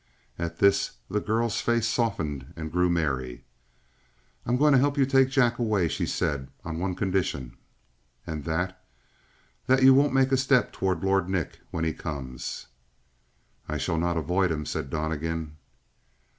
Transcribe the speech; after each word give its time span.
And 0.35 0.47
at 0.47 0.57
this 0.57 0.93
the 1.11 1.19
girl's 1.19 1.61
face 1.61 1.87
softened 1.87 2.53
and 2.55 2.71
grew 2.71 2.89
merry. 2.89 3.43
"I'm 4.47 4.57
going 4.57 4.73
to 4.73 4.79
help 4.79 4.97
you 4.97 5.05
to 5.05 5.11
take 5.11 5.29
Jack 5.29 5.59
away," 5.59 5.87
she 5.89 6.07
said, 6.07 6.49
"on 6.65 6.79
one 6.79 6.95
condition." 6.95 7.55
"And 8.25 8.43
that?" 8.45 8.83
"That 9.67 9.83
you 9.83 9.93
won't 9.93 10.11
make 10.15 10.31
a 10.31 10.37
step 10.37 10.73
toward 10.73 11.03
Lord 11.03 11.29
Nick 11.29 11.59
when 11.69 11.83
he 11.85 11.93
comes." 11.93 12.65
"I 13.69 13.77
shall 13.77 13.99
not 13.99 14.17
avoid 14.17 14.51
him," 14.51 14.65
said 14.65 14.89
Donnegan. 14.89 15.57